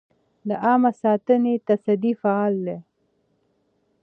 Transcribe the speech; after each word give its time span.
د 0.47 0.49
عامه 0.65 0.91
ساتنې 1.01 1.53
تصدۍ 1.67 2.13
فعال 2.21 2.53
ده؟ 2.67 2.77